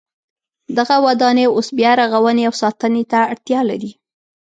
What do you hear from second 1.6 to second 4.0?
بیا رغونې او ساتنې ته اړتیا لري.